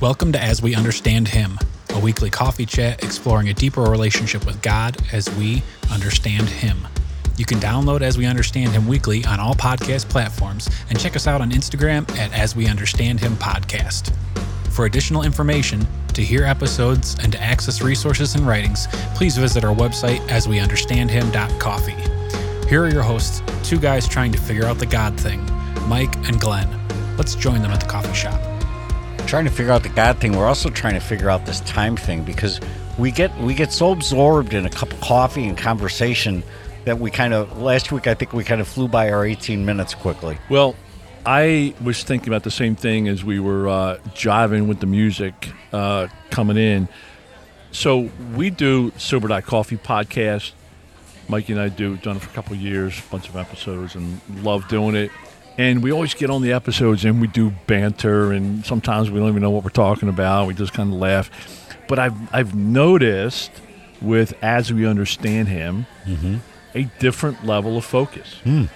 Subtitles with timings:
[0.00, 1.58] Welcome to As We Understand Him,
[1.90, 6.86] a weekly coffee chat exploring a deeper relationship with God as we understand Him.
[7.36, 11.26] You can download As We Understand Him weekly on all podcast platforms and check us
[11.26, 14.14] out on Instagram at As We Understand Him Podcast.
[14.70, 15.84] For additional information,
[16.14, 18.86] to hear episodes, and to access resources and writings,
[19.16, 22.68] please visit our website asweunderstandhim.coffee.
[22.68, 25.44] Here are your hosts, two guys trying to figure out the God thing,
[25.88, 26.70] Mike and Glenn.
[27.16, 28.57] Let's join them at the coffee shop.
[29.28, 30.34] Trying to figure out the God thing.
[30.34, 32.60] We're also trying to figure out this time thing because
[32.98, 36.42] we get we get so absorbed in a cup of coffee and conversation
[36.86, 39.66] that we kind of last week I think we kind of flew by our 18
[39.66, 40.38] minutes quickly.
[40.48, 40.74] Well,
[41.26, 45.50] I was thinking about the same thing as we were uh, jiving with the music
[45.74, 46.88] uh, coming in.
[47.70, 50.52] So we do Sober Dot Coffee podcast.
[51.28, 54.66] Mikey and I do done it for a couple years, bunch of episodes, and love
[54.68, 55.10] doing it.
[55.58, 59.28] And we always get on the episodes and we do banter, and sometimes we don't
[59.28, 60.46] even know what we're talking about.
[60.46, 61.76] We just kind of laugh.
[61.88, 63.50] But I've I've noticed
[64.00, 66.36] with as we understand him, mm-hmm.
[66.74, 68.66] a different level of focus hmm.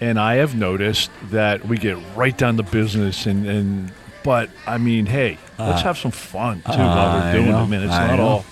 [0.00, 3.92] and I have noticed that we get right down to business and, and
[4.24, 5.84] but I mean, hey, let's ah.
[5.84, 7.84] have some fun too while we're doing know, it.
[7.84, 8.26] It's I not know.
[8.26, 8.44] all.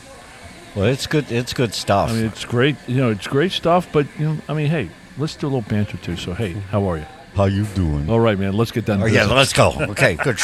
[0.74, 2.10] Well, it's good it's good stuff.
[2.10, 2.76] I mean, it's great.
[2.86, 3.88] You know, it's great stuff.
[3.92, 6.16] But you know, I mean, hey, let's do a little banter too.
[6.16, 7.06] So, hey, how are you?
[7.34, 8.10] How you doing?
[8.10, 8.54] All right, man.
[8.54, 9.02] Let's get done.
[9.02, 9.70] Oh yeah, let's go.
[9.90, 10.38] Okay, good.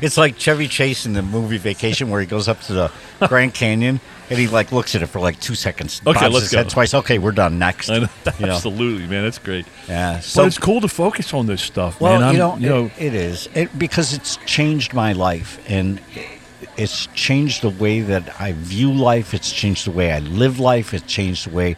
[0.00, 2.92] It's like Chevy Chase in the movie Vacation, where he goes up to the
[3.28, 6.00] Grand Canyon and he like looks at it for like two seconds.
[6.06, 6.64] Okay, let's go.
[6.64, 6.94] twice.
[6.94, 7.58] Okay, we're done.
[7.58, 7.88] Next.
[7.88, 8.06] Know.
[8.38, 8.54] You know.
[8.54, 9.24] Absolutely, man.
[9.24, 9.66] That's great.
[9.88, 10.20] Yeah.
[10.34, 12.22] but it's cool to focus on this stuff, Well, man.
[12.22, 16.00] I'm, you know, you know, it, it is it, because it's changed my life, and
[16.76, 19.34] it's changed the way that I view life.
[19.34, 20.94] It's changed the way I live life.
[20.94, 21.76] It's changed the way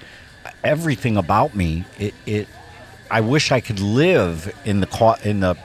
[0.62, 1.84] everything about me.
[1.98, 2.48] It, it
[3.10, 5.56] I wish I could live in the co- in the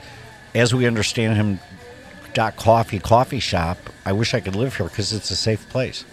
[0.55, 1.59] as we understand him.
[2.35, 3.77] Dot coffee coffee shop.
[4.05, 6.05] I wish I could live here because it's a safe place.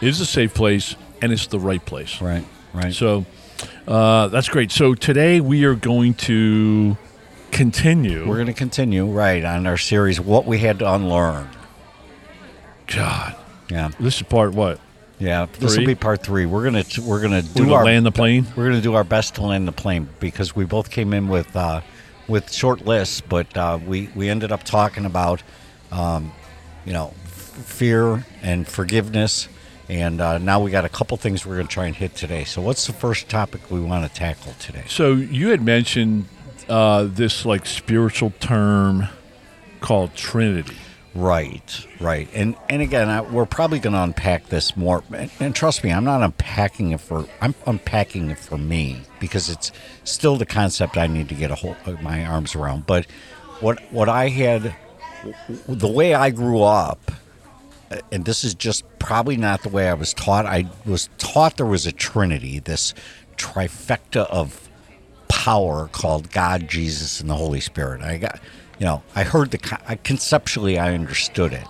[0.00, 2.20] it is a safe place and it's the right place.
[2.22, 2.44] Right.
[2.72, 2.94] Right.
[2.94, 3.26] So
[3.86, 4.72] uh, that's great.
[4.72, 6.96] So today we are going to
[7.50, 8.26] continue.
[8.26, 10.18] we're going to continue right on our series.
[10.18, 11.50] What we had to unlearn.
[12.86, 13.36] God,
[13.70, 13.90] Yeah.
[14.00, 14.80] this is part what?
[15.22, 16.46] Yeah, this will be part three.
[16.46, 18.44] We're gonna we're gonna We're do gonna our land the plane.
[18.56, 21.54] we're gonna do our best to land the plane because we both came in with
[21.54, 21.80] uh,
[22.26, 25.40] with short lists, but uh, we we ended up talking about
[25.92, 26.32] um,
[26.84, 29.46] you know f- fear and forgiveness,
[29.88, 32.42] and uh, now we got a couple things we're gonna try and hit today.
[32.42, 34.84] So, what's the first topic we want to tackle today?
[34.88, 36.26] So you had mentioned
[36.68, 39.06] uh, this like spiritual term
[39.80, 40.76] called Trinity.
[41.14, 45.04] Right, right, and and again, I, we're probably going to unpack this more.
[45.14, 49.50] And, and trust me, I'm not unpacking it for I'm unpacking it for me because
[49.50, 49.72] it's
[50.04, 52.86] still the concept I need to get a hold of my arms around.
[52.86, 53.06] But
[53.60, 54.74] what what I had,
[55.68, 57.12] the way I grew up,
[57.90, 60.46] uh, and this is just probably not the way I was taught.
[60.46, 62.94] I was taught there was a Trinity, this
[63.36, 64.70] trifecta of
[65.28, 68.00] power called God, Jesus, and the Holy Spirit.
[68.00, 68.40] I got,
[68.82, 71.68] you know, I heard the I, conceptually, I understood it,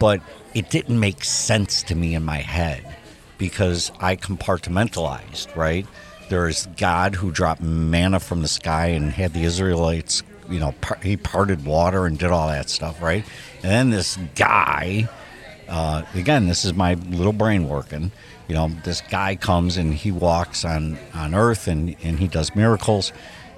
[0.00, 0.22] but
[0.54, 2.96] it didn't make sense to me in my head
[3.36, 5.54] because I compartmentalized.
[5.54, 5.86] Right,
[6.30, 10.98] there's God who dropped manna from the sky and had the Israelites, you know, par-
[11.02, 13.02] he parted water and did all that stuff.
[13.02, 15.10] Right, and then this guy
[15.68, 18.12] uh, again, this is my little brain working.
[18.48, 22.54] You know, this guy comes and he walks on, on earth and, and he does
[22.56, 23.12] miracles.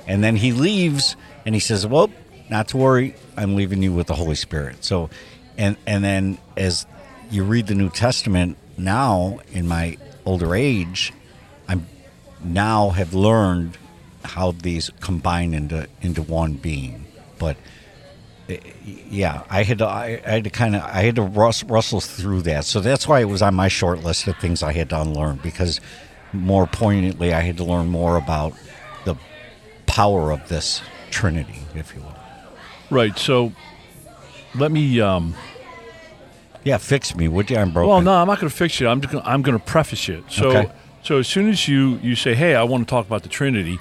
[0.09, 1.15] And then he leaves
[1.47, 2.11] and he says, Well,
[2.51, 4.85] not to worry, I'm leaving you with the Holy Spirit.
[4.85, 5.11] So,
[5.57, 6.87] and, and then as
[7.31, 11.13] you read the New Testament now in my older age,
[11.69, 11.87] I'm
[12.43, 13.77] now have learned
[14.25, 17.07] how these combine into, into one being.
[17.39, 17.57] But
[18.49, 21.65] eh, yeah, I had to, I, I had to kind of I had to rus-
[21.65, 22.65] rustle through that.
[22.65, 25.41] So that's why it was on my short list of things I had to unlearn
[25.43, 25.81] because
[26.33, 28.55] more poignantly, I had to learn more about
[29.05, 29.17] the
[29.87, 32.18] power of this Trinity, if you will.
[32.91, 33.19] Right.
[33.19, 33.53] So
[34.55, 35.01] let me.
[35.01, 35.35] Um,
[36.65, 37.57] Yeah, fix me, would you?
[37.59, 37.89] I'm broken.
[37.89, 38.87] well, no, I'm not going to fix it.
[38.87, 40.25] I'm just gonna, I'm going to preface it.
[40.29, 40.73] So Okay.
[41.03, 43.79] so as soon as you you say, "Hey, I want to talk about the Trinity,"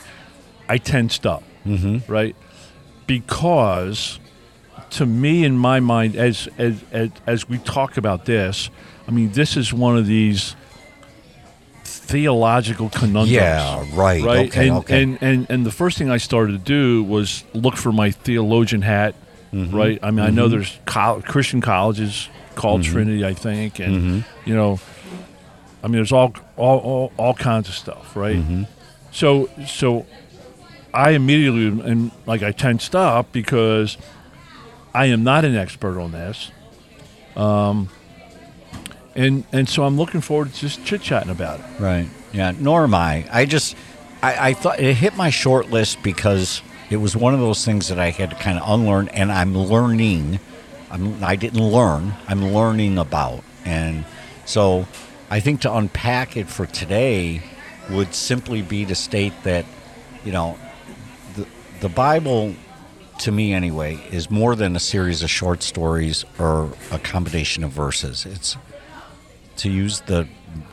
[0.70, 1.44] I tensed up.
[1.66, 2.12] Mm-hmm.
[2.12, 2.36] Right.
[3.08, 4.20] Because
[4.92, 8.70] to me, in my mind, as, as as as we talk about this,
[9.08, 10.56] I mean, this is one of these
[12.08, 13.32] theological conundrums.
[13.32, 14.24] Yeah, right.
[14.24, 14.48] right?
[14.48, 15.04] Okay, and, okay.
[15.04, 18.82] and and and the first thing I started to do was look for my theologian
[18.82, 19.14] hat,
[19.54, 19.76] Mm-hmm.
[19.76, 20.00] right?
[20.04, 22.92] I mean, I know there's col- Christian colleges called Mm-hmm.
[22.94, 24.80] Trinity, I think, and you know,
[25.84, 28.36] I mean, there's all all all, all kinds of stuff, right?
[28.38, 28.64] Mm-hmm.
[29.12, 30.06] So so
[30.94, 33.98] I immediately and like I tensed up because
[34.94, 36.52] I am not an expert on this.
[37.36, 37.90] Um,
[39.18, 41.66] and and so I'm looking forward to just chit chatting about it.
[41.80, 42.08] Right.
[42.32, 42.54] Yeah.
[42.58, 43.28] Nor am I.
[43.32, 43.76] I just,
[44.22, 47.90] I, I thought it hit my short list because it was one of those things
[47.90, 50.40] that I had to kind of unlearn, and I'm learning.
[50.90, 52.14] I'm, I didn't learn.
[52.28, 54.06] I'm learning about, and
[54.46, 54.88] so
[55.30, 57.42] I think to unpack it for today
[57.90, 59.66] would simply be to state that,
[60.24, 60.58] you know,
[61.36, 61.46] the
[61.82, 62.54] the Bible,
[63.20, 67.72] to me anyway, is more than a series of short stories or a combination of
[67.72, 68.26] verses.
[68.26, 68.56] It's
[69.58, 70.28] to use the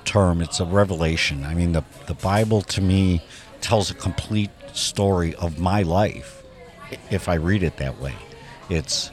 [0.04, 1.44] term, it's a revelation.
[1.44, 3.22] I mean, the, the Bible to me
[3.60, 6.42] tells a complete story of my life
[7.10, 8.14] if I read it that way.
[8.68, 9.10] It's,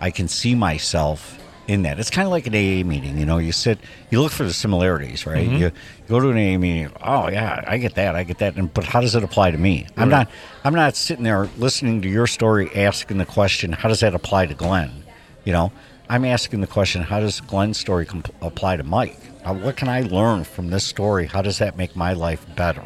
[0.00, 1.98] I can see myself in that.
[1.98, 3.18] It's kind of like an AA meeting.
[3.18, 3.78] You know, you sit,
[4.10, 5.46] you look for the similarities, right?
[5.46, 5.56] Mm-hmm.
[5.56, 6.92] You, you go to an AA meeting.
[7.02, 8.14] Oh yeah, I get that.
[8.14, 8.56] I get that.
[8.56, 9.86] And but how does it apply to me?
[9.96, 10.30] I'm not.
[10.64, 14.46] I'm not sitting there listening to your story, asking the question, how does that apply
[14.46, 15.04] to Glenn?
[15.44, 15.72] You know,
[16.08, 18.06] I'm asking the question, how does Glenn's story
[18.42, 19.18] apply to Mike?
[19.44, 21.26] Uh, what can I learn from this story?
[21.26, 22.84] How does that make my life better?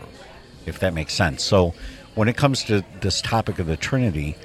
[0.67, 1.43] If that makes sense.
[1.43, 1.75] So,
[2.15, 4.37] when it comes to this topic of the Trinity,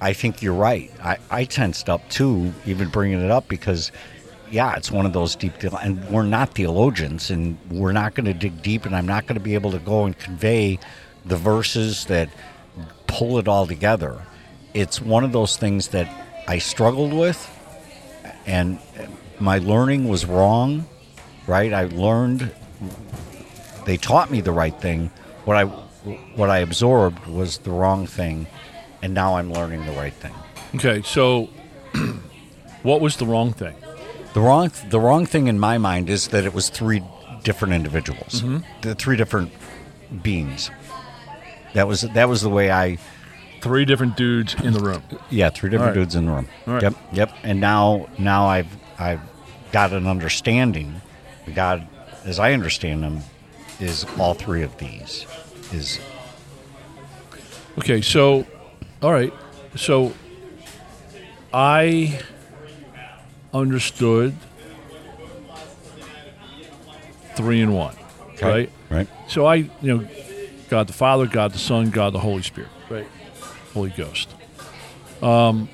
[0.00, 0.90] I think you're right.
[1.02, 3.92] I, I tensed up too, even bringing it up because,
[4.50, 8.26] yeah, it's one of those deep, deal- and we're not theologians, and we're not going
[8.26, 10.78] to dig deep, and I'm not going to be able to go and convey
[11.24, 12.28] the verses that
[13.06, 14.20] pull it all together.
[14.74, 16.08] It's one of those things that
[16.48, 17.51] I struggled with,
[18.46, 18.78] and
[19.38, 20.86] my learning was wrong.
[21.46, 22.52] Right, I learned.
[23.84, 25.10] They taught me the right thing.
[25.44, 28.46] What I what I absorbed was the wrong thing,
[29.02, 30.34] and now I'm learning the right thing.
[30.76, 31.48] Okay, so
[32.82, 33.74] what was the wrong thing?
[34.34, 37.02] The wrong the wrong thing in my mind is that it was three
[37.42, 38.58] different individuals, mm-hmm.
[38.82, 39.52] the three different
[40.22, 40.70] beings.
[41.74, 42.98] That was that was the way I
[43.62, 45.02] Three different dudes in the room.
[45.30, 46.02] yeah three different right.
[46.02, 46.48] dudes in the room.
[46.66, 46.82] Right.
[46.82, 47.32] Yep, yep.
[47.42, 48.68] And now now I've
[48.98, 49.20] I've
[49.72, 51.00] got an understanding.
[51.54, 51.88] God,
[52.24, 53.20] as I understand them,
[53.80, 55.26] is all three of these
[55.72, 55.98] is
[57.78, 58.46] Okay, so
[59.00, 59.32] all right,
[59.76, 60.12] so
[61.54, 62.20] I
[63.54, 64.34] understood
[67.34, 67.96] three and one,
[68.42, 68.70] right?
[68.90, 69.08] right.
[69.26, 70.08] So I, you know,
[70.68, 72.70] God the Father, God the Son, God the Holy Spirit?
[73.74, 74.28] Holy Ghost.
[75.22, 75.68] Um,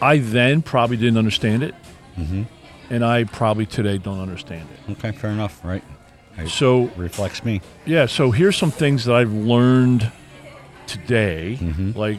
[0.00, 1.74] I then probably didn't understand it,
[2.18, 2.42] mm-hmm.
[2.90, 4.92] and I probably today don't understand it.
[4.92, 5.64] Okay, fair enough.
[5.64, 5.84] Right.
[6.36, 7.60] It So reflects me.
[7.86, 10.10] yeah, so here's some things that I've learned
[10.86, 11.96] today, mm-hmm.
[11.98, 12.18] like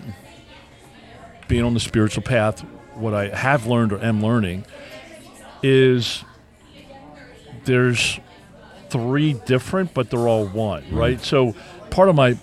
[1.48, 2.62] being on the spiritual path.
[2.94, 4.66] What I have learned or am learning
[5.62, 6.24] is
[7.66, 8.19] there's
[8.90, 11.18] three different, but they're all one, right?
[11.18, 11.24] Mm-hmm.
[11.24, 11.56] So
[11.90, 12.38] part of my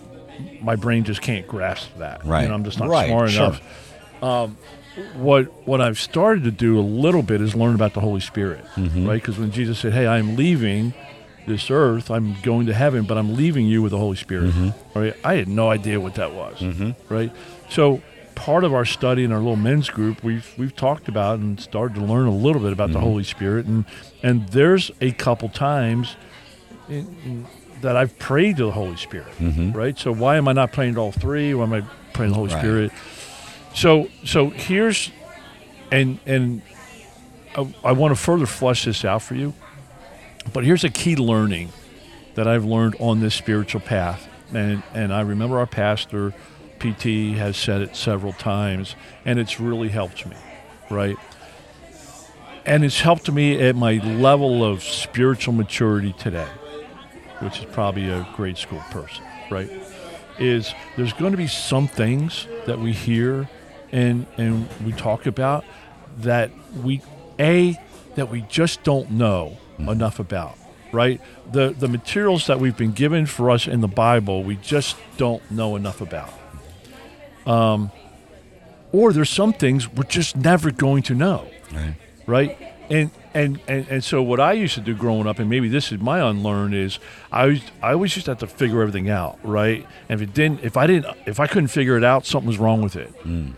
[0.60, 2.24] my brain just can't grasp that.
[2.24, 2.42] Right.
[2.42, 3.44] You know, I'm just not Right, smart sure.
[3.46, 4.22] enough.
[4.22, 4.56] Um,
[5.16, 8.64] what what I've started to do a little bit is learn about the Holy Spirit,
[8.76, 9.06] Mm-hmm.
[9.08, 9.20] right?
[9.20, 10.92] Because when Jesus said, "Hey, I'm leaving
[11.46, 14.98] this earth, I'm going to heaven, but I'm leaving you with the Holy Spirit," Mm-hmm.
[14.98, 15.14] right?
[15.24, 16.62] I had no idea what that was,
[17.08, 17.32] right?
[17.70, 18.02] So
[18.34, 21.94] part of our study in our little men's group, we've we've talked about and started
[21.94, 23.06] to learn a little bit about the Mm-hmm.
[23.08, 23.86] Holy Spirit, and
[24.22, 26.16] and there's a couple times
[26.88, 27.46] in, in-
[27.82, 29.72] that I've prayed to the Holy Spirit, mm-hmm.
[29.72, 29.98] right?
[29.98, 31.52] So why am I not praying to all three?
[31.54, 31.82] Why am I
[32.12, 32.60] praying to the Holy Right.
[32.60, 32.92] Spirit?
[33.74, 35.10] So so here's
[35.90, 36.62] and and
[37.56, 39.54] I, I want to further flesh this out for you.
[40.52, 41.70] But here's a key learning
[42.34, 46.32] that I've learned on this spiritual path, and and I remember our pastor,
[46.78, 50.36] PT, has said it several times, and it's really helped me,
[50.90, 51.16] right?
[52.64, 56.48] And it's helped me at my level of spiritual maturity today,
[57.42, 59.70] which is probably a grade school person, right?
[60.38, 63.48] Is there's going to be some things that we hear
[63.90, 65.64] and and we talk about
[66.18, 66.50] that
[66.82, 67.02] we
[67.38, 67.78] a
[68.14, 70.56] that we just don't know enough about,
[70.92, 71.20] right?
[71.50, 75.42] The the materials that we've been given for us in the Bible, we just don't
[75.50, 76.32] know enough about.
[77.46, 77.90] Um,
[78.92, 81.94] or there's some things we're just never going to know Right.
[82.26, 82.58] right?
[82.90, 85.92] And, and and and so what I used to do growing up, and maybe this
[85.92, 86.98] is my unlearn, is
[87.30, 89.86] I was I always just have to figure everything out, right?
[90.08, 92.58] And if it didn't, if I didn't, if I couldn't figure it out, something was
[92.58, 93.08] wrong with it.
[93.22, 93.52] Hmm.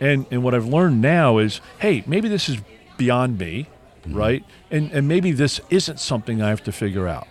[0.00, 2.58] And and what I've learned now is, hey, maybe this is
[2.96, 3.68] beyond me,
[4.04, 4.14] hmm.
[4.14, 4.44] right?
[4.70, 7.26] And and maybe this isn't something I have to figure out.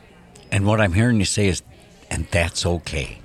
[0.52, 1.64] And what I'm hearing you say is,
[2.10, 3.20] and that's okay.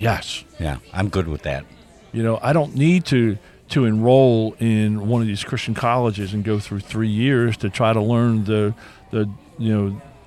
[0.00, 1.66] Yes, Yeah, I'm good with that.
[2.12, 3.36] you know, I don't need to
[3.70, 7.92] to enroll in one of these Christian colleges and go through three years to try
[7.92, 8.74] to learn the
[9.10, 9.72] the you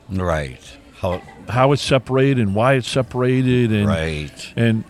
[0.09, 0.59] know Right.
[0.99, 1.21] How?
[1.49, 4.53] how it's separated and why it's separated and Right.
[4.55, 4.83] and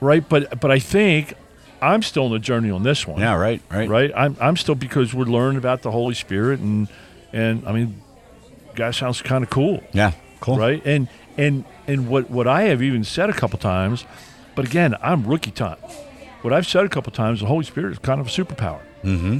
[0.00, 1.34] right but but I think
[1.80, 3.20] I'm still on the journey on this one.
[3.20, 4.10] Yeah, right, right, right.
[4.16, 6.88] I'm I'm still because we're learning about the Holy Spirit and
[7.32, 8.00] and I mean,
[8.74, 10.56] guy sounds kind of cool, Yeah, cool.
[10.58, 10.84] right?
[10.84, 11.06] And
[11.36, 14.04] and and what what I have even said a couple times,
[14.56, 15.76] but again, I'm rookie time.
[16.42, 19.38] What I've said a couple times, the Holy Spirit is kind of a superpower, Mm-hmm.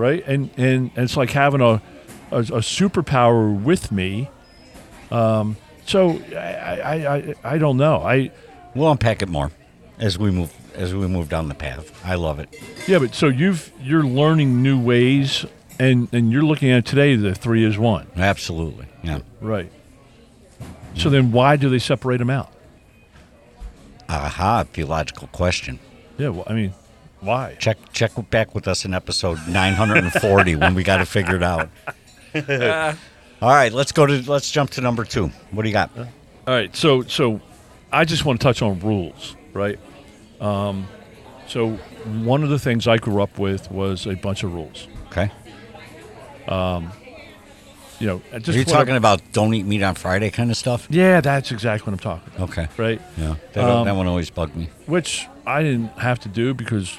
[0.00, 0.22] right?
[0.26, 1.80] And and, and it's like having a,
[2.30, 4.28] a a superpower with me.
[5.10, 8.02] Um, so I, I I I don't know.
[8.02, 8.30] I
[8.74, 9.50] We'll unpack it more
[9.98, 11.90] as we move as we move down the path.
[12.06, 12.48] I love it.
[12.86, 15.44] yeah, but so you've you're learning new ways,
[15.80, 18.06] and and you're looking at today the three is one.
[18.16, 18.86] Absolutely.
[19.02, 19.20] Yeah.
[19.40, 19.72] Right.
[20.96, 22.52] So then, why do they separate them out?
[24.08, 25.78] Aha, theological question.
[26.20, 26.74] Yeah, well, I mean,
[27.20, 27.56] why?
[27.58, 31.70] Check check back with us in episode 940 when we got it figured out.
[32.34, 35.28] All right, let's go to let's jump to number 2.
[35.52, 35.90] What do you got?
[35.96, 36.04] All
[36.46, 37.40] right, so so
[37.90, 39.78] I just want to touch on rules, right?
[40.42, 40.86] Um,
[41.46, 41.70] so
[42.04, 44.88] one of the things I grew up with was a bunch of rules.
[45.06, 45.30] Okay.
[46.48, 46.92] Um,
[47.98, 50.50] You know, just Are you what I- talking about don't eat meat on Friday kind
[50.50, 50.86] of stuff?
[50.88, 52.32] Yeah, that's exactly what I'm talking.
[52.34, 52.66] about, Okay.
[52.78, 53.34] Right, Yeah.
[53.52, 54.68] That, Um, that one always bugged me.
[54.86, 56.98] which I didn't have to do because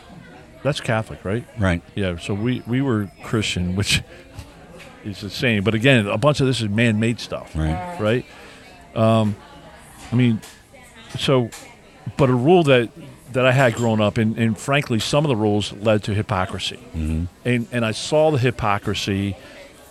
[0.63, 1.46] that's Catholic, right?
[1.58, 1.81] Right.
[1.96, 4.01] Yeah, so we we were Christian, which
[5.03, 5.63] is the same.
[5.63, 7.55] But again, a bunch of this is man-made stuff.
[7.55, 7.98] Right.
[8.00, 8.25] right?
[8.96, 9.36] Um,
[10.12, 10.41] I mean,
[11.17, 11.50] so,
[12.17, 12.89] but a rule that
[13.34, 16.79] that I had growing up, and, and frankly, some of the rules led to hypocrisy,
[16.93, 17.25] mm-hmm.
[17.46, 19.36] and and I saw the hypocrisy,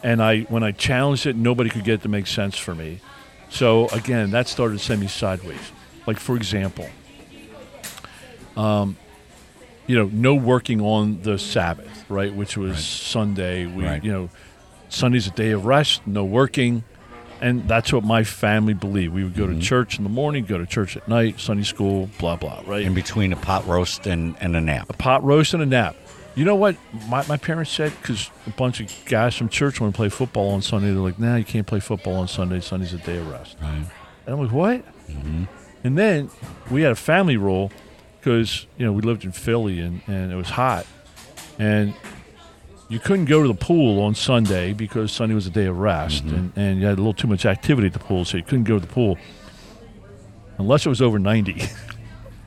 [0.02, 3.00] and I when I challenged it, nobody could get it to make sense for me.
[3.48, 5.72] So again, that started to send me sideways.
[6.06, 6.88] Like for example,
[8.56, 8.96] um,
[9.86, 12.32] you know, no working on the Sabbath, right?
[12.34, 12.78] Which was Right.
[12.80, 13.66] Sunday.
[13.66, 14.04] We, Right.
[14.04, 14.30] you know,
[14.88, 16.84] Sunday's a day of rest, no working.
[17.42, 19.14] And that's what my family believed.
[19.14, 19.60] We would go Mm-hmm.
[19.60, 22.82] to church in the morning, go to church at night, Sunday school, blah, blah, right?
[22.82, 24.90] In between a pot roast and, and a nap.
[24.90, 25.96] A pot roast and a nap.
[26.36, 26.76] You know what
[27.08, 27.92] my, my parents said?
[28.00, 30.88] Because a bunch of guys from church want to play football on Sunday.
[30.92, 32.60] They're like, nah, you can't play football on Sunday.
[32.60, 33.56] Sunday's a day of rest.
[33.60, 33.84] Right.
[34.26, 34.84] And I'm like, what?
[35.82, 36.30] And then
[36.70, 37.72] we had a family rule
[38.20, 40.86] because, you know, we lived in Philly and, and it was hot.
[41.58, 41.94] And
[42.88, 46.24] you couldn't go to the pool on Sunday because Sunday was a day of rest.
[46.24, 46.34] Mm-hmm.
[46.34, 48.64] And, and you had a little too much activity at the pool, so you couldn't
[48.64, 49.18] go to the pool
[50.58, 51.62] unless it was over 90.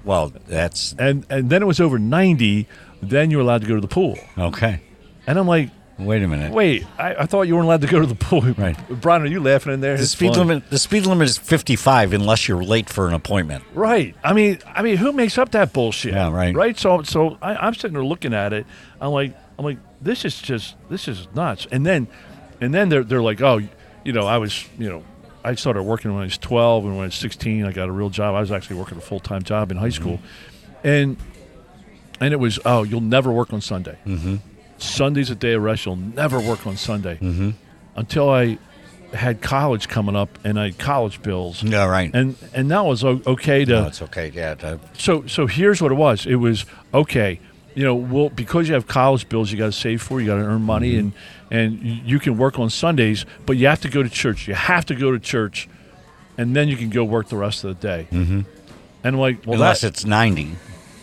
[0.03, 2.67] Well, that's and, and then it was over 90,
[3.01, 4.17] then you were allowed to go to the pool.
[4.37, 4.81] okay.
[5.25, 5.69] And I'm like,
[5.99, 6.51] Wait a minute.
[6.51, 8.41] wait, I, I thought you weren't allowed to go to the pool.
[8.57, 8.75] Right.
[8.89, 9.95] Brian, are you laughing in there?
[9.95, 10.47] The It's speed fun.
[10.47, 13.63] limit the speed limit is 55 unless you're late for an appointment.
[13.73, 14.15] Right.
[14.23, 16.13] I mean, I mean, who makes up that bullshit?
[16.13, 16.55] Yeah, right.
[16.55, 16.77] Right.
[16.79, 18.65] So, so I, I'm sitting there looking at it.
[18.99, 21.67] I'm like, I'm like, this is just, this is nuts.
[21.71, 22.07] And then,
[22.59, 23.61] and then they're they're like, oh,
[24.03, 25.03] you know, I was, you know,
[25.43, 27.91] I started working when I was 12, and when I was 16, I got a
[27.91, 28.33] real job.
[28.35, 30.19] I was actually working a full time job in high school,
[30.83, 31.17] and
[32.19, 33.97] and it was, oh, you'll never work on Sunday.
[34.05, 34.37] Mm-hmm.
[34.83, 35.85] Sunday's a day of rest.
[35.85, 37.51] You'll never work on Sunday Mm-hmm.
[37.95, 38.57] until I
[39.13, 41.61] had college coming up, and I had college bills.
[41.63, 42.09] Yeah, right.
[42.13, 44.31] And and that was okay to no, it's okay.
[44.33, 44.55] Yeah.
[44.55, 46.25] that- so so here's what it was.
[46.25, 47.39] It was okay.
[47.75, 50.19] You know, well, because you have college bills, you got to save for.
[50.21, 51.13] You got to earn money, and
[51.51, 54.47] and you can work on Sundays, but you have to go to church.
[54.47, 55.67] You have to go to church,
[56.37, 58.07] and then you can go work the rest of the day.
[58.11, 58.41] Mm-hmm.
[59.03, 60.55] And like, well, unless that, it's 90.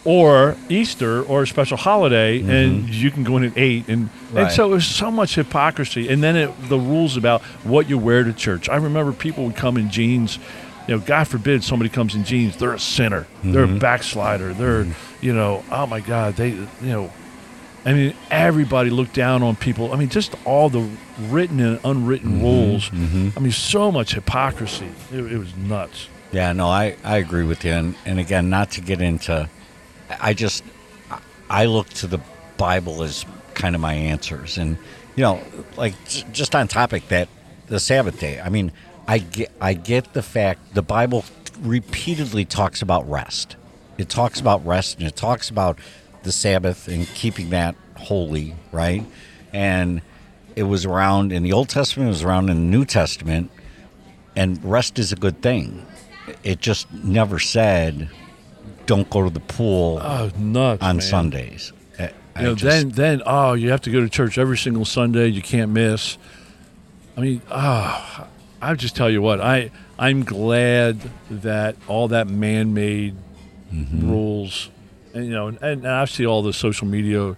[0.04, 2.92] Or Easter or a special holiday, and mm-hmm.
[2.92, 6.09] you can go in at eight, and and so it was so much hypocrisy.
[6.09, 8.69] And then it, the rules about what you wear to church.
[8.69, 10.38] I remember people would come in jeans.
[10.88, 12.57] You know, God forbid somebody comes in jeans.
[12.57, 13.26] They're a sinner.
[13.45, 13.78] They're a mm-hmm.
[13.78, 14.54] backslider.
[14.54, 15.25] They're, mm-hmm.
[15.25, 17.12] you know, oh my God, they, you know,
[17.85, 19.92] I mean, everybody looked down on people.
[19.92, 20.88] I mean, just all the
[21.19, 22.90] written and unwritten rules.
[23.37, 24.88] I mean, so much hypocrisy.
[25.12, 26.09] It, it was nuts.
[26.33, 27.73] Yeah, no, I, I agree with you.
[27.73, 29.49] And, and again, not to get into,
[30.20, 30.64] I just,
[31.48, 32.20] I look to the
[32.56, 33.24] Bible as
[33.54, 34.58] kind of my answers.
[34.58, 34.76] And,
[35.16, 35.40] you know,
[35.76, 35.94] like
[36.32, 37.28] just on topic that
[37.66, 38.72] the Sabbath day, I mean,
[39.06, 41.24] I get, I get the fact the Bible
[41.60, 43.56] repeatedly talks about rest.
[43.98, 45.78] It talks about rest and it talks about
[46.22, 49.04] the Sabbath and keeping that holy, right?
[49.52, 50.02] And
[50.56, 53.50] it was around in the Old Testament, it was around in the New Testament
[54.36, 55.86] and rest is a good thing.
[56.44, 58.08] It just never said
[58.87, 61.00] don't go to the pool Oh, nuts on man.
[61.06, 61.72] Sundays.
[61.99, 64.56] I- I You know, just- then then oh, you have to go to church every
[64.58, 65.28] single Sunday.
[65.28, 66.16] You can't miss.
[67.16, 68.26] I mean, ah,
[68.62, 70.99] I just tell you what, I I'm glad
[71.30, 73.14] that all that man-made
[73.72, 74.10] Mm-hmm.
[74.10, 74.68] rules,
[75.14, 77.37] and you know, and, and I see all the social media,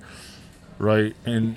[0.78, 1.14] right?
[1.26, 1.56] And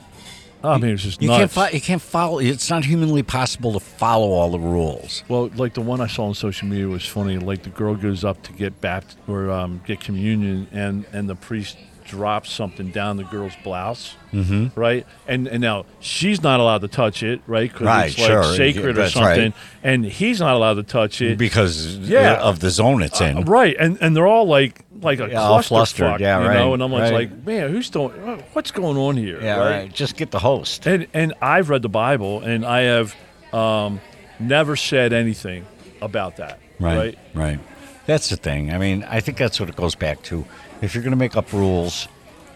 [0.63, 1.53] I mean, it's just you can't nuts.
[1.53, 2.39] fo- you can't follow.
[2.39, 5.23] It's not humanly possible to follow all the rules.
[5.27, 7.37] Well, like the one I saw on social media was funny.
[7.37, 11.35] Like the girl goes up to get bapt or um, get communion, and and the
[11.35, 14.79] priest drops something down the girl's blouse, mm-hmm.
[14.79, 15.07] right?
[15.27, 17.71] And and now she's not allowed to touch it, right?
[17.71, 18.43] Because Right, it's like sure.
[18.43, 19.53] sacred or That's something, right.
[19.83, 22.35] and he's not allowed to touch it, because Yeah.
[22.35, 23.39] of the zone it's in.
[23.39, 23.75] Uh, right?
[23.79, 26.73] And and they're all like like a Yeah, all clusterfuck, flustered, yeah, you right, know.
[26.73, 27.13] And I'm right.
[27.13, 28.11] like, man, who's doing?
[28.53, 29.41] What's going on here?
[29.41, 29.93] yeah, right.
[29.93, 30.85] Just get the host.
[30.85, 33.15] And and I've read the Bible, and I have
[33.53, 34.01] um,
[34.39, 35.65] never said anything
[36.01, 37.17] about that, Right, right?
[37.33, 37.59] right.
[38.05, 38.71] That's the thing.
[38.73, 40.45] I mean, I think that's what it goes back to.
[40.81, 42.07] If you're going to make up rules,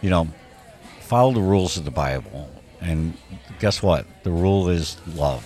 [0.02, 0.28] you know,
[1.00, 2.48] follow the rules of the Bible.
[2.80, 3.14] And
[3.58, 4.06] guess what?
[4.22, 5.44] The rule is love.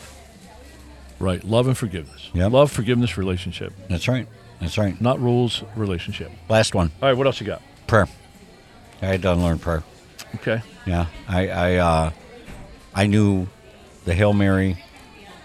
[1.18, 1.42] Right.
[1.42, 2.30] Love and forgiveness.
[2.34, 2.52] Yep.
[2.52, 3.72] Love, forgiveness, relationship.
[3.88, 4.26] That's right.
[4.60, 4.98] That's right.
[5.00, 6.30] Not rules, relationship.
[6.48, 7.16] Last one All right.
[7.16, 7.62] What else you got?
[7.86, 8.08] prayer.
[9.02, 9.82] I had to unlearn prayer.
[10.36, 10.62] Okay.
[10.86, 11.06] Yeah.
[11.28, 12.10] I, I, uh,
[12.94, 13.46] I knew
[14.04, 14.82] the Hail Mary,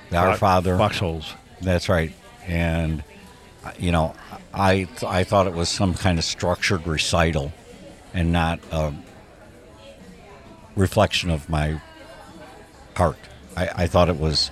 [0.10, 0.78] the Our Father.
[0.78, 1.34] Foxholes.
[1.62, 2.14] That's right.
[2.48, 3.04] And
[3.64, 4.16] uh, you know,
[4.54, 7.52] I I thought it was some kind of structured recital,
[8.14, 8.94] and not a
[10.76, 11.82] reflection of my
[12.96, 13.18] heart.
[13.58, 14.52] I, I thought it was.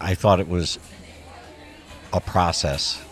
[0.00, 0.78] I thought it was
[2.14, 3.02] a process,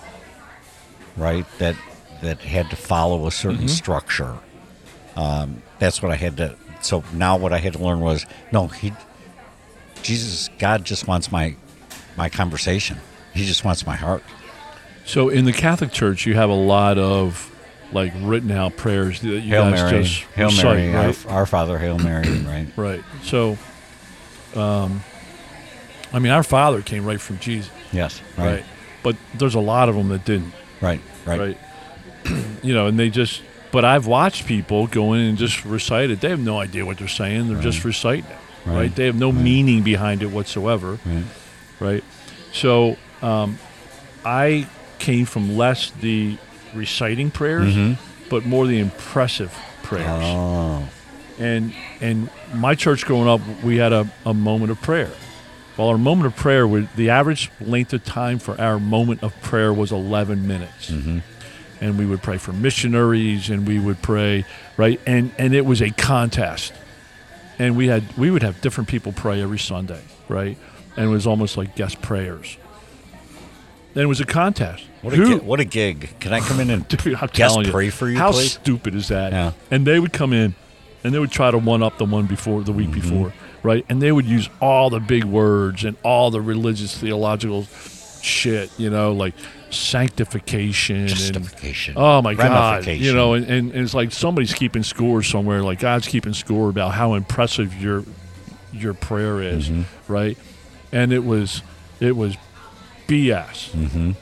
[1.16, 1.44] right?
[1.58, 1.76] That
[2.22, 4.38] that had to follow a certain structure.
[5.16, 6.56] Um, that's what I had to.
[6.80, 8.92] So now what I had to learn was no, he,
[10.02, 11.56] Jesus, God just wants my
[12.16, 12.98] my conversation.
[13.34, 14.22] He just wants my heart.
[15.04, 17.48] So in the Catholic Church, you have a lot of
[17.92, 21.26] like written out prayers that you Hail guys Mary, just Hail recite, Mary, right?
[21.26, 22.66] our, our Father, Hail Mary, right?
[22.76, 23.04] Right.
[23.24, 23.58] So,
[24.54, 25.02] um,
[26.12, 28.46] I mean, our Father came right from Jesus, Yes, right?
[28.46, 28.64] right,
[29.02, 31.58] But there's a lot of them that didn't, right, right, right?
[32.62, 33.42] you know, and they just.
[33.72, 36.20] But I've watched people go in and just recite it.
[36.20, 37.48] They have no idea what they're saying.
[37.48, 38.74] They're just reciting it, right?
[38.76, 38.94] Right.
[38.94, 41.24] They have no meaning behind it whatsoever, right.
[41.80, 42.04] right?
[42.52, 43.58] So, um,
[44.26, 44.68] I
[44.98, 46.36] came from less the
[46.74, 47.74] reciting prayers,
[48.28, 50.06] but more the impressive prayers.
[50.22, 50.86] Oh,
[51.38, 55.10] and and my church growing up, we had a, a moment of prayer.
[55.76, 59.72] Well, our moment of prayer, the average length of time for our moment of prayer
[59.72, 60.90] was 11 minutes.
[60.90, 61.18] Mm-hmm.
[61.80, 64.44] And we would pray for missionaries, and we would pray,
[64.76, 65.00] right?
[65.06, 66.72] And and it was a contest,
[67.58, 70.56] and we had we would have different people pray every Sunday, right?
[70.96, 72.56] And it was almost like guest prayers.
[73.94, 74.84] And it was a contest.
[75.02, 76.10] what a Who- gi- what a gig!
[76.20, 78.52] Can I come in and Dude, guest telling you, pray for you, How please?
[78.52, 79.32] stupid is that?
[79.32, 79.52] Yeah.
[79.70, 80.54] And they would come in,
[81.04, 83.00] and they would try to one up the one before the week Mm-hmm.
[83.00, 83.84] before, right?
[83.88, 87.64] And they would use all the big words and all the religious theological
[88.22, 89.34] shit, you know, like
[89.70, 91.94] sanctification and Justification.
[91.96, 96.06] oh my god, you know, and, and it's like somebody's keeping score somewhere, like God's
[96.08, 98.04] keeping score about how impressive your
[98.72, 100.12] your prayer is, Mm-hmm.
[100.12, 100.38] right?
[100.92, 101.62] And it was
[102.00, 102.36] it was
[103.08, 103.70] BS.
[103.70, 104.12] Mm-hmm.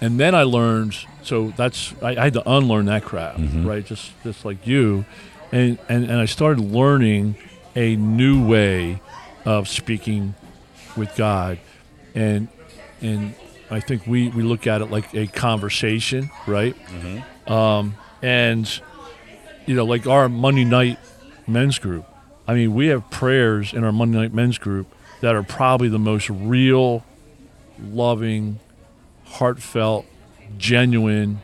[0.00, 0.96] And then I learned.
[1.22, 3.66] So that's I, I had to unlearn that crap, Mm-hmm.
[3.66, 3.84] right?
[3.84, 5.04] Just just like you,
[5.52, 7.36] and, and and I started learning
[7.76, 9.00] a new way
[9.44, 10.34] of speaking
[10.96, 11.58] with God,
[12.14, 12.48] and
[13.00, 13.34] and
[13.70, 16.74] I think we we look at it like a conversation, right?
[16.86, 17.52] Mm-hmm.
[17.52, 18.80] Um, and
[19.66, 20.98] you know, like our Monday night
[21.46, 22.06] men's group.
[22.46, 24.86] I mean, we have prayers in our Monday night men's group
[25.20, 27.04] that are probably the most real,
[27.80, 28.58] loving,
[29.24, 30.04] heartfelt,
[30.58, 31.40] genuine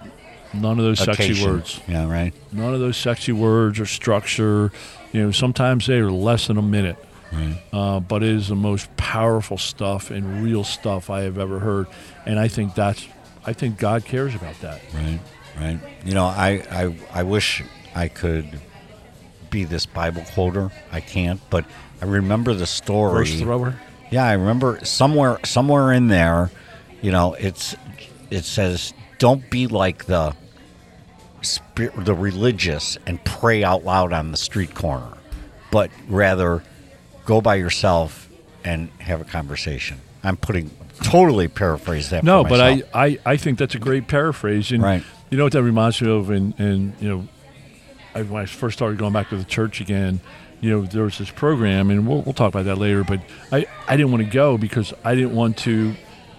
[0.62, 1.80] None of those sexy words.
[1.88, 2.34] Yeah, right.
[2.52, 4.72] None of those sexy words or structure.
[5.12, 6.98] You know, sometimes they are less than a minute.
[7.32, 7.62] Right.
[7.74, 11.88] Uh, but it is the most powerful stuff and real stuff I have ever heard,
[12.26, 13.06] and I think that's,
[13.46, 14.82] I think God cares about that.
[14.94, 15.20] Right,
[15.60, 15.80] right.
[16.06, 18.62] You know, I, I, I wish I could
[19.50, 20.72] be this Bible quoter.
[20.92, 21.66] I can't, but
[22.02, 23.26] I remember the story.
[23.26, 23.76] Verse thrower.
[24.12, 26.52] Yeah, I remember somewhere, somewhere in there.
[27.02, 27.76] You know, it's
[28.32, 30.36] it says, "Don't be like the
[31.76, 35.10] the religious and pray out loud on the street corner,
[35.72, 36.64] but rather
[37.26, 38.30] go by yourself
[38.64, 40.72] and have a conversation." I'm putting
[41.04, 42.24] totally paraphrase that.
[42.24, 42.82] No, but I.
[42.94, 44.72] I, I think that's a great paraphrase.
[44.72, 45.04] And Right.
[45.30, 46.32] you know what that reminds me of?
[46.32, 47.28] And, and you know,
[48.16, 50.20] I, when I first started going back to the church again,
[50.62, 53.04] you know, there was this program, and we'll, we'll talk about that later.
[53.04, 53.20] But
[53.52, 55.94] I, I didn't want to go because I didn't want to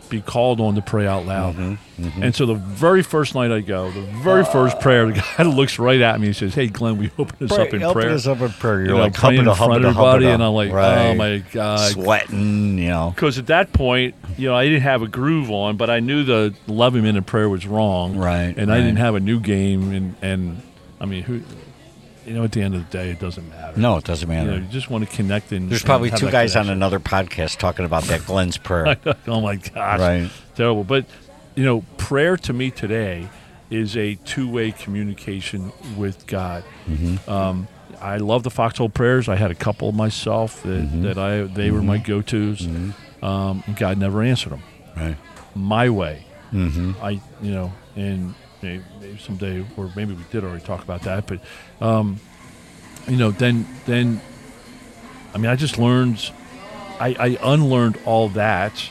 [0.08, 1.54] be called on to pray out loud.
[1.56, 5.42] Mm-hmm, And so the very first night I go, the very first prayer, the guy
[5.44, 8.14] looks right at me and says, "Hey, Glenn, we open this up in open prayer."
[8.14, 8.80] us up in prayer.
[8.80, 11.92] You're You know, like praying in front of everybody, and I'm like, "Oh my god,
[11.92, 12.78] sweating.
[12.78, 15.88] You know, because at that point, you know, I didn't have a groove on, but
[15.90, 18.16] I knew the 11 minute prayer was wrong.
[18.16, 19.92] Right, And I didn't have a new game.
[19.92, 20.62] And, and
[21.00, 21.40] I mean, who,
[22.26, 23.78] you know, at the end of the day, it doesn't matter.
[23.80, 24.50] No, it doesn't You, matter.
[24.50, 27.58] know, you just want to connect and There's and probably two guys on another podcast
[27.58, 28.96] talking about that Glenn's prayer.
[29.26, 30.30] oh my gosh, Right.
[30.54, 30.84] terrible.
[30.84, 31.06] But
[31.54, 33.28] you know, prayer to me today
[33.70, 36.62] is a two-way communication with God.
[36.88, 37.30] Mm-hmm.
[37.30, 37.68] Um,
[38.00, 39.28] I love the foxhole prayers.
[39.28, 41.02] I had a couple myself that, Mm-hmm.
[41.02, 42.66] that I they were my go-tos.
[43.22, 44.62] Um, God never answered them
[44.96, 45.16] Right.
[45.54, 46.26] my way.
[46.52, 46.92] Mm-hmm.
[47.02, 47.10] I
[47.42, 51.40] you know, and maybe, maybe someday, or maybe we did already talk about that, but
[51.80, 52.18] um,
[53.08, 54.20] you know, then then,
[55.34, 56.30] I mean, I just learned,
[57.00, 58.90] I, I unlearned all that,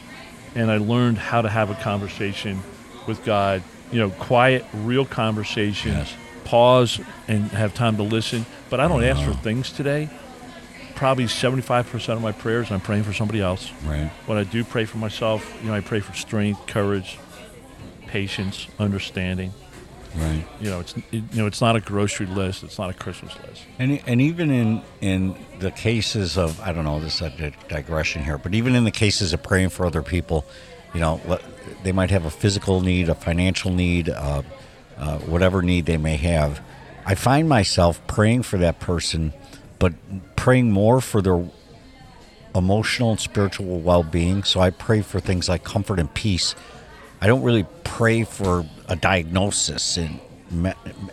[0.56, 2.62] and I learned how to have a conversation
[3.08, 3.64] with God.
[3.92, 5.92] You know, quiet, real conversation.
[5.92, 6.14] Yes.
[6.44, 8.46] Pause and have time to listen.
[8.70, 10.10] But I don't ask for things today.
[10.96, 13.72] Probably seventy-five percent of my prayers, I'm praying for somebody else.
[13.86, 14.10] Right.
[14.26, 17.20] When I do pray for myself, you know, I pray for strength, courage,
[18.16, 19.52] patience, understanding.
[20.16, 20.46] Right.
[20.62, 22.64] You know, it's it, you know, it's not a grocery list.
[22.64, 23.64] It's not a Christmas list.
[23.78, 28.24] And and even in in the cases of I don't know this is a digression
[28.24, 30.46] here, but even in the cases of praying for other people,
[30.94, 31.20] you know,
[31.84, 34.44] they might have a physical need, a financial need, uh,
[34.98, 36.62] uh, whatever need they may have.
[37.06, 39.34] I find myself praying for that person,
[39.78, 39.92] but
[40.38, 41.50] praying more for their
[42.56, 44.46] emotional and spiritual well-being.
[44.46, 46.56] So I pray for things like comfort and peace.
[47.26, 50.20] I don't really pray for a diagnosis and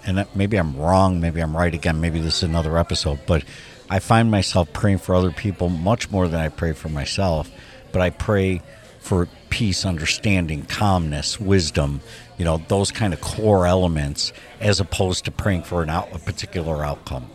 [0.04, 3.44] and maybe I'm wrong, maybe I'm right again, maybe this is another episode, but
[3.88, 7.50] I find myself praying for other people much more than I pray for myself,
[7.92, 8.60] but I pray
[9.00, 12.02] for peace, understanding, calmness, wisdom,
[12.36, 16.18] you know, those kind of core elements as opposed to praying for an out, a
[16.18, 17.30] particular outcome.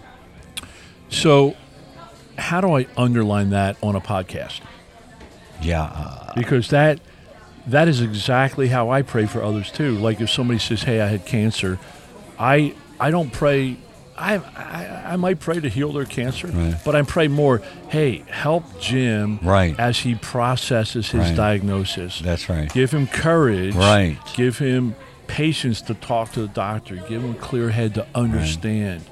[1.09, 1.55] So,
[2.37, 4.61] how do I underline that on a podcast?
[5.63, 6.99] Yeah, uh, Because that
[7.67, 9.97] that is exactly how I pray for others too.
[9.97, 11.79] Like if somebody says, "Hey, I had cancer,"
[12.39, 13.77] I I don't pray.
[14.17, 16.75] I I, I might pray to heal their cancer, Right.
[16.83, 17.61] but I pray more.
[17.89, 19.79] Hey, help Jim Right.
[19.79, 21.35] as he processes his Right.
[21.35, 22.19] diagnosis.
[22.19, 22.71] that's right.
[22.73, 23.75] Give him courage.
[23.75, 24.17] Right.
[24.35, 24.95] Give him
[25.27, 26.95] patience to talk to the doctor.
[27.09, 29.03] Give him a clear head to understand.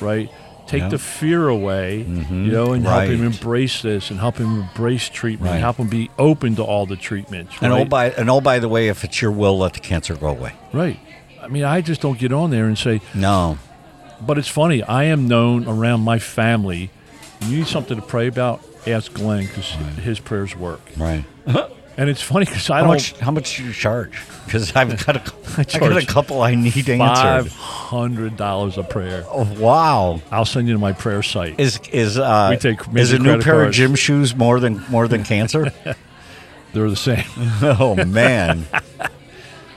[0.00, 0.30] Right.
[0.66, 0.88] Take Yeah.
[0.88, 2.44] the fear away, mm-hmm.
[2.46, 5.52] you know, and help him embrace this, and help him embrace treatment.
[5.52, 5.60] Right.
[5.60, 7.54] Help him be open to all the treatments.
[7.60, 7.82] And right?
[7.82, 10.28] oh by and oh by the way, if it's your will, let the cancer go
[10.28, 10.54] away.
[10.72, 10.98] right.
[11.40, 13.58] I mean, I just don't get on there and say, No,
[14.20, 14.82] but it's funny.
[14.82, 16.90] I am known around my family.
[17.42, 18.60] You need something to pray about?
[18.86, 19.68] Ask Glenn because
[20.02, 20.80] his prayers work.
[20.96, 21.24] right.
[21.98, 22.88] And it's funny because I How don't.
[22.88, 23.18] much?
[23.18, 24.20] How much do you charge?
[24.44, 27.52] Because I've got a, I got a couple I need Five answered.
[27.52, 29.24] hundred dollars a prayer.
[29.28, 30.20] Oh, wow.
[30.30, 31.58] I'll send you to my prayer site.
[31.58, 35.08] Is is uh We take is a new pair of gym shoes more than more
[35.08, 35.72] than cancer?
[36.74, 37.24] They're the same.
[37.62, 38.66] oh man.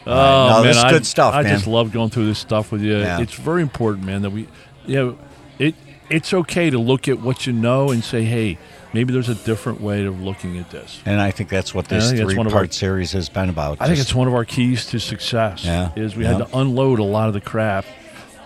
[0.05, 1.53] Oh no, man, this is I, good stuff, I man.
[1.53, 2.97] just love going through this stuff with you.
[2.97, 3.21] Yeah.
[3.21, 4.23] It's very important, man.
[4.23, 4.47] That we,
[4.85, 5.17] you know,
[5.57, 5.75] it
[6.09, 8.57] it's okay to look at what you know and say, hey,
[8.93, 11.01] maybe there's a different way of looking at this.
[11.05, 13.29] And I think that's what this think that's three one of our- part series has
[13.29, 13.77] been about.
[13.79, 15.63] I think it's one of our keys to success.
[15.65, 16.37] Yeah, is we yeah.
[16.37, 17.85] had to unload a lot of the crap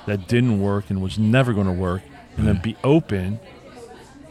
[0.06, 2.02] that didn't work and was never going to work,
[2.38, 3.40] and then be open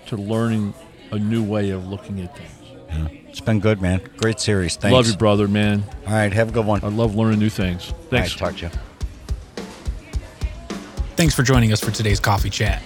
[0.07, 0.75] to learning
[1.11, 2.51] a new way of looking at things.
[2.90, 3.09] Yeah.
[3.29, 4.03] it's been good, man.
[4.18, 4.77] Great series.
[4.77, 4.92] Thanks.
[4.92, 5.85] Love you, brother, man.
[6.07, 6.85] All right, have a good one.
[6.85, 7.90] I love learning new things.
[7.90, 8.37] All right, Thanks.
[8.37, 8.70] talk to you.
[11.16, 12.83] Thanks for joining us for today's coffee chat.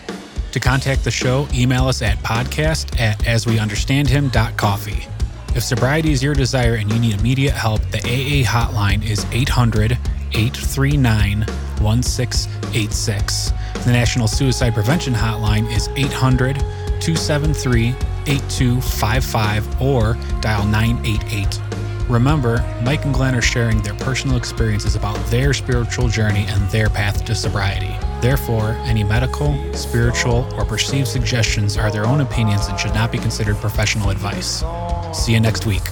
[0.56, 5.06] To contact the show, email us at podcast at asweunderstandhim.coffee.
[5.54, 9.92] If sobriety is your desire and you need immediate help, the AA hotline is 800
[10.32, 11.40] 839
[11.82, 13.52] 1686.
[13.84, 17.88] The National Suicide Prevention Hotline is 800 273
[18.26, 21.85] 8255 or dial 988.
[22.08, 26.88] Remember, Mike and Glenn are sharing their personal experiences about their spiritual journey and their
[26.88, 27.96] path to sobriety.
[28.20, 33.18] Therefore, any medical, spiritual, or perceived suggestions are their own opinions and should not be
[33.18, 34.62] considered professional advice.
[35.12, 35.82] See you next week.